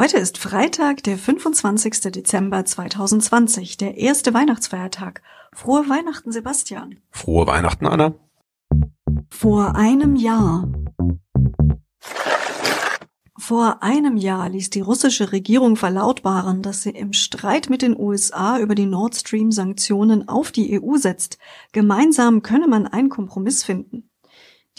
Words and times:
Heute 0.00 0.16
ist 0.16 0.38
Freitag, 0.38 1.02
der 1.02 1.18
25. 1.18 2.00
Dezember 2.12 2.64
2020, 2.64 3.76
der 3.76 3.98
erste 3.98 4.32
Weihnachtsfeiertag. 4.32 5.20
Frohe 5.52 5.90
Weihnachten, 5.90 6.32
Sebastian. 6.32 7.00
Frohe 7.10 7.46
Weihnachten, 7.46 7.86
Anna. 7.86 8.14
Vor 9.28 9.76
einem 9.76 10.16
Jahr. 10.16 10.72
Vor 13.38 13.82
einem 13.82 14.16
Jahr 14.16 14.48
ließ 14.48 14.70
die 14.70 14.80
russische 14.80 15.32
Regierung 15.32 15.76
verlautbaren, 15.76 16.62
dass 16.62 16.82
sie 16.82 16.92
im 16.92 17.12
Streit 17.12 17.68
mit 17.68 17.82
den 17.82 17.94
USA 17.94 18.58
über 18.58 18.74
die 18.74 18.86
Nord 18.86 19.16
Stream 19.16 19.52
Sanktionen 19.52 20.30
auf 20.30 20.50
die 20.50 20.80
EU 20.82 20.96
setzt. 20.96 21.36
Gemeinsam 21.72 22.40
könne 22.40 22.68
man 22.68 22.86
einen 22.86 23.10
Kompromiss 23.10 23.64
finden. 23.64 24.09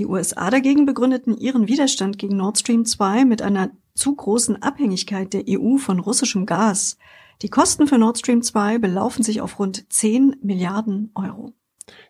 Die 0.00 0.06
USA 0.06 0.48
dagegen 0.48 0.86
begründeten 0.86 1.36
ihren 1.36 1.68
Widerstand 1.68 2.16
gegen 2.16 2.38
Nord 2.38 2.58
Stream 2.58 2.86
2 2.86 3.26
mit 3.26 3.42
einer 3.42 3.68
zu 3.94 4.16
großen 4.16 4.62
Abhängigkeit 4.62 5.34
der 5.34 5.42
EU 5.46 5.76
von 5.76 6.00
russischem 6.00 6.46
Gas. 6.46 6.96
Die 7.42 7.50
Kosten 7.50 7.86
für 7.86 7.98
Nord 7.98 8.18
Stream 8.18 8.40
2 8.40 8.78
belaufen 8.78 9.22
sich 9.22 9.42
auf 9.42 9.58
rund 9.58 9.92
10 9.92 10.36
Milliarden 10.42 11.10
Euro. 11.14 11.52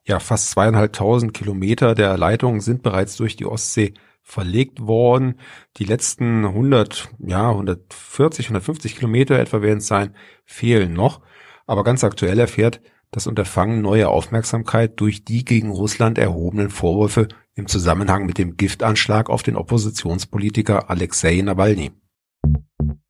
Ja, 0.05 0.21
fast 0.21 0.51
zweieinhalbtausend 0.51 1.35
Kilometer 1.35 1.97
der 1.97 2.17
Leitungen 2.17 2.61
sind 2.61 2.85
bereits 2.85 3.17
durch 3.17 3.35
die 3.35 3.47
Ostsee 3.47 3.95
verlegt 4.23 4.87
worden. 4.87 5.41
Die 5.79 5.85
letzten 5.85 6.45
100, 6.45 7.09
ja, 7.19 7.51
140, 7.51 8.47
150 8.47 8.95
Kilometer 8.95 9.37
etwa 9.37 9.63
werden 9.63 9.79
es 9.79 9.89
sein, 9.89 10.15
fehlen 10.45 10.93
noch. 10.93 11.23
Aber 11.67 11.83
ganz 11.83 12.05
aktuell 12.05 12.39
erfährt 12.39 12.81
das 13.11 13.27
Unterfangen 13.27 13.83
neue 13.83 14.09
Aufmerksamkeit 14.09 15.01
durch 15.01 15.25
die 15.25 15.45
gegen 15.45 15.71
Russland 15.71 16.19
erhobenen 16.19 16.71
Vorwürfe 16.71 17.27
im 17.61 17.67
Zusammenhang 17.67 18.25
mit 18.25 18.39
dem 18.39 18.57
Giftanschlag 18.57 19.29
auf 19.29 19.43
den 19.43 19.55
Oppositionspolitiker 19.55 20.89
Alexei 20.89 21.43
Nawalny. 21.43 21.93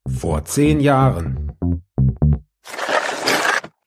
Vor 0.09 0.45
zehn 0.45 0.81
Jahren. 0.81 1.53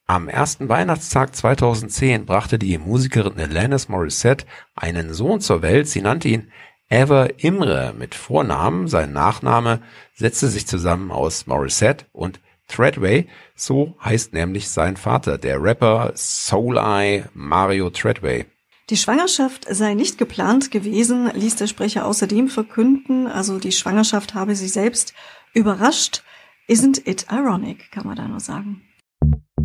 Am 0.08 0.30
ersten 0.30 0.70
Weihnachtstag 0.70 1.36
2010 1.36 2.26
brachte 2.26 2.58
die 2.58 2.78
Musikerin 2.78 3.40
Alanis 3.40 3.90
Morissette 3.90 4.46
einen 4.74 5.14
Sohn 5.14 5.42
zur 5.42 5.62
Welt. 5.62 5.90
Sie 5.90 6.02
nannte 6.02 6.30
ihn 6.30 6.50
Ever 6.88 7.44
Imre 7.44 7.94
mit 7.98 8.16
Vornamen. 8.16 8.88
Sein 8.88 9.12
Nachname 9.12 9.82
setzte 10.16 10.48
sich 10.48 10.66
zusammen 10.66 11.12
aus 11.12 11.46
Morissette 11.46 12.06
und 12.14 12.40
Treadway. 12.70 13.28
So 13.54 13.98
heißt 14.02 14.32
nämlich 14.32 14.70
sein 14.70 14.96
Vater, 14.96 15.38
der 15.38 15.62
Rapper 15.62 16.14
Soul 16.16 16.78
Eye 16.78 17.26
Mario 17.34 17.90
Treadway. 17.90 18.46
Die 18.90 18.98
Schwangerschaft 18.98 19.66
sei 19.70 19.94
nicht 19.94 20.18
geplant 20.18 20.70
gewesen, 20.70 21.32
ließ 21.34 21.56
der 21.56 21.68
Sprecher 21.68 22.06
außerdem 22.06 22.50
verkünden. 22.50 23.28
Also 23.28 23.58
die 23.58 23.72
Schwangerschaft 23.72 24.34
habe 24.34 24.56
sie 24.56 24.68
selbst 24.68 25.14
überrascht. 25.54 26.24
Isn't 26.68 27.08
it 27.08 27.28
ironic, 27.32 27.92
kann 27.92 28.06
man 28.06 28.16
da 28.16 28.28
nur 28.28 28.40
sagen. 28.42 28.82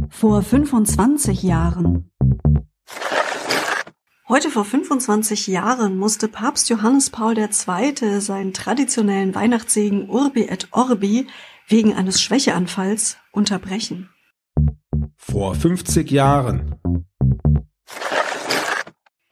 Vor 0.09 0.43
25 0.43 1.43
Jahren. 1.43 2.11
Heute 4.29 4.51
vor 4.51 4.65
25 4.65 5.47
Jahren 5.47 5.97
musste 5.97 6.29
Papst 6.29 6.69
Johannes 6.69 7.11
Paul 7.11 7.39
II. 7.39 8.21
seinen 8.21 8.53
traditionellen 8.53 9.35
Weihnachtssegen 9.35 10.09
Urbi 10.11 10.43
et 10.43 10.69
Orbi 10.73 11.27
wegen 11.67 11.95
eines 11.95 12.21
Schwächeanfalls 12.21 13.17
unterbrechen. 13.33 14.11
Vor 15.17 15.55
50 15.55 16.11
Jahren. 16.11 16.78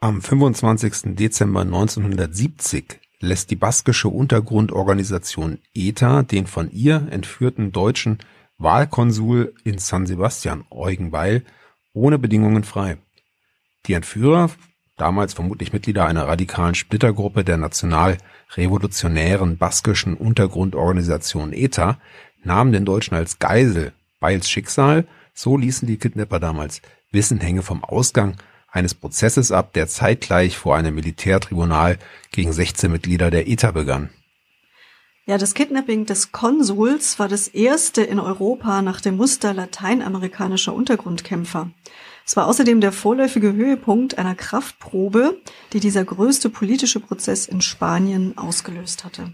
Am 0.07 0.21
25. 0.21 1.17
Dezember 1.17 1.63
1970 1.63 3.01
lässt 3.19 3.51
die 3.51 3.57
baskische 3.57 4.07
Untergrundorganisation 4.07 5.59
ETA 5.73 6.23
den 6.23 6.47
von 6.47 6.71
ihr 6.71 7.09
entführten 7.11 7.73
deutschen 7.73 8.19
Wahlkonsul 8.57 9.53
in 9.65 9.79
San 9.79 10.05
Sebastian 10.05 10.63
Eugen 10.69 11.11
Weil 11.11 11.43
ohne 11.91 12.17
Bedingungen 12.19 12.63
frei. 12.63 12.99
Die 13.85 13.95
Entführer 13.95 14.49
damals 14.95 15.33
vermutlich 15.33 15.73
Mitglieder 15.73 16.05
einer 16.05 16.25
radikalen 16.25 16.75
Splittergruppe 16.75 17.43
der 17.43 17.57
national-revolutionären 17.57 19.57
baskischen 19.57 20.13
Untergrundorganisation 20.13 21.51
ETA, 21.51 21.99
nahmen 22.45 22.71
den 22.71 22.85
Deutschen 22.85 23.15
als 23.15 23.39
Geisel 23.39 23.91
Beils 24.21 24.49
Schicksal, 24.49 25.05
so 25.33 25.57
ließen 25.57 25.85
die 25.85 25.97
Kidnapper 25.97 26.39
damals 26.39 26.81
Wissenhänge 27.11 27.61
vom 27.61 27.83
Ausgang 27.83 28.37
eines 28.77 28.93
Prozesses 28.93 29.51
ab, 29.51 29.73
der 29.73 29.87
zeitgleich 29.87 30.57
vor 30.57 30.77
einem 30.77 30.95
Militärtribunal 30.95 31.97
gegen 32.31 32.53
16 32.53 32.91
Mitglieder 32.91 33.29
der 33.29 33.47
ETA 33.47 33.71
begann. 33.71 34.09
Ja, 35.25 35.37
das 35.37 35.53
Kidnapping 35.53 36.05
des 36.05 36.31
Konsuls 36.31 37.19
war 37.19 37.27
das 37.27 37.49
erste 37.49 38.01
in 38.01 38.17
Europa 38.17 38.81
nach 38.81 39.01
dem 39.01 39.17
Muster 39.17 39.53
lateinamerikanischer 39.53 40.73
Untergrundkämpfer. 40.73 41.69
Es 42.25 42.37
war 42.37 42.47
außerdem 42.47 42.79
der 42.79 42.93
vorläufige 42.93 43.51
Höhepunkt 43.51 44.17
einer 44.17 44.35
Kraftprobe, 44.35 45.41
die 45.73 45.81
dieser 45.81 46.05
größte 46.05 46.49
politische 46.49 47.01
Prozess 47.01 47.45
in 47.45 47.59
Spanien 47.59 48.37
ausgelöst 48.37 49.03
hatte. 49.03 49.33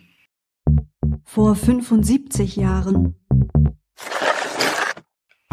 Vor 1.25 1.55
75 1.55 2.55
Jahren. 2.55 3.15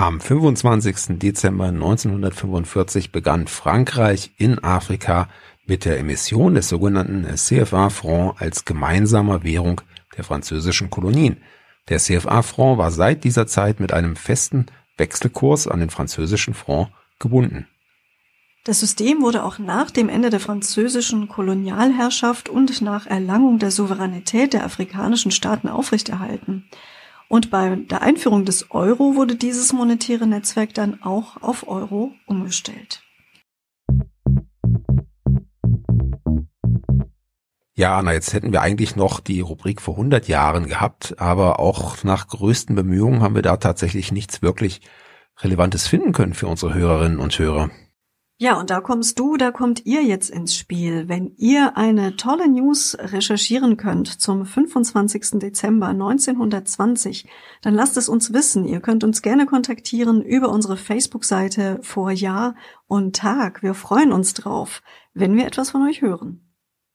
Am 0.01 0.19
25. 0.19 1.19
Dezember 1.19 1.67
1945 1.67 3.13
begann 3.13 3.47
Frankreich 3.47 4.31
in 4.39 4.59
Afrika 4.65 5.29
mit 5.67 5.85
der 5.85 5.99
Emission 5.99 6.55
des 6.55 6.71
sogenannten 6.71 7.27
CFA-Franc 7.37 8.41
als 8.41 8.65
gemeinsamer 8.65 9.45
Währung 9.45 9.83
der 10.17 10.25
französischen 10.25 10.89
Kolonien. 10.89 11.43
Der 11.91 11.99
CFA-Franc 11.99 12.79
war 12.79 12.91
seit 12.91 13.25
dieser 13.25 13.47
Zeit 13.47 13.79
mit 13.79 13.93
einem 13.93 14.17
festen 14.17 14.65
Wechselkurs 14.97 15.69
an 15.69 15.81
den 15.81 15.91
französischen 15.91 16.55
Franc 16.55 16.89
gebunden. 17.19 17.67
Das 18.65 18.81
System 18.81 19.21
wurde 19.21 19.45
auch 19.45 19.59
nach 19.59 19.91
dem 19.91 20.09
Ende 20.09 20.31
der 20.31 20.41
französischen 20.41 21.29
Kolonialherrschaft 21.29 22.49
und 22.49 22.81
nach 22.81 23.07
Erlangung 23.07 23.59
der 23.59 23.71
Souveränität 23.71 24.55
der 24.55 24.65
afrikanischen 24.65 25.31
Staaten 25.31 25.69
aufrechterhalten. 25.69 26.71
Und 27.31 27.53
bei 27.53 27.77
der 27.77 28.03
Einführung 28.03 28.45
des 28.45 28.73
Euro 28.73 29.15
wurde 29.15 29.37
dieses 29.37 29.73
monetäre 29.73 30.27
Netzwerk 30.27 30.75
dann 30.75 31.01
auch 31.01 31.41
auf 31.41 31.69
Euro 31.69 32.11
umgestellt. 32.27 33.05
Ja, 37.77 37.97
Anna, 37.99 38.13
jetzt 38.15 38.33
hätten 38.33 38.51
wir 38.51 38.63
eigentlich 38.63 38.97
noch 38.97 39.21
die 39.21 39.41
Rubrik 39.41 39.81
vor 39.81 39.95
100 39.95 40.27
Jahren 40.27 40.67
gehabt, 40.67 41.21
aber 41.21 41.61
auch 41.61 42.03
nach 42.03 42.27
größten 42.27 42.75
Bemühungen 42.75 43.23
haben 43.23 43.37
wir 43.37 43.43
da 43.43 43.59
tatsächlich 43.59 44.11
nichts 44.11 44.43
wirklich 44.43 44.81
Relevantes 45.39 45.87
finden 45.87 46.11
können 46.11 46.35
für 46.35 46.49
unsere 46.49 46.75
Hörerinnen 46.75 47.21
und 47.21 47.39
Hörer. 47.39 47.71
Ja, 48.43 48.59
und 48.59 48.71
da 48.71 48.81
kommst 48.81 49.19
du, 49.19 49.37
da 49.37 49.51
kommt 49.51 49.85
ihr 49.85 50.03
jetzt 50.03 50.31
ins 50.31 50.57
Spiel. 50.57 51.11
Wenn 51.11 51.35
ihr 51.37 51.77
eine 51.77 52.17
tolle 52.17 52.49
News 52.49 52.97
recherchieren 52.99 53.77
könnt 53.77 54.09
zum 54.09 54.47
25. 54.47 55.39
Dezember 55.41 55.89
1920, 55.89 57.29
dann 57.61 57.75
lasst 57.75 57.99
es 57.99 58.09
uns 58.09 58.33
wissen. 58.33 58.65
Ihr 58.65 58.81
könnt 58.81 59.05
uns 59.05 59.21
gerne 59.21 59.45
kontaktieren 59.45 60.23
über 60.23 60.49
unsere 60.49 60.79
Facebook-Seite 60.79 61.81
vor 61.83 62.13
Jahr 62.13 62.55
und 62.87 63.15
Tag. 63.15 63.63
Wir 63.63 63.75
freuen 63.75 64.11
uns 64.11 64.33
drauf, 64.33 64.81
wenn 65.13 65.37
wir 65.37 65.47
etwas 65.47 65.73
von 65.73 65.87
euch 65.87 66.01
hören. 66.01 66.41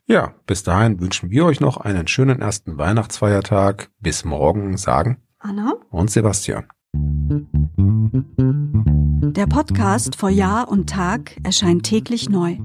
Ja, 0.08 0.34
bis 0.48 0.64
dahin 0.64 1.00
wünschen 1.00 1.30
wir 1.30 1.46
euch 1.46 1.60
noch 1.60 1.78
einen 1.78 2.08
schönen 2.08 2.42
ersten 2.42 2.80
Weihnachtsfeiertag. 2.80 3.92
Bis 4.00 4.26
morgen 4.26 4.78
sagen 4.78 5.22
Anna 5.38 5.74
und 5.92 6.10
Sebastian. 6.10 6.66
Der 9.36 9.48
Podcast 9.48 10.16
vor 10.16 10.30
Jahr 10.30 10.70
und 10.70 10.90
Tag 10.90 11.36
erscheint 11.44 11.84
täglich 11.84 12.30
neu. 12.30 12.58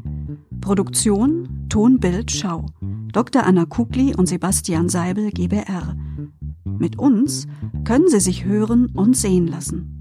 Produktion 0.60 1.66
Ton, 1.68 1.98
Bild, 1.98 2.30
Schau. 2.30 2.66
Dr. 3.12 3.44
Anna 3.44 3.64
Kugli 3.64 4.14
und 4.14 4.26
Sebastian 4.26 4.88
Seibel 4.88 5.32
GBR. 5.32 5.96
Mit 6.64 6.96
uns 6.96 7.48
können 7.82 8.08
Sie 8.08 8.20
sich 8.20 8.44
hören 8.44 8.86
und 8.94 9.16
sehen 9.16 9.48
lassen. 9.48 9.99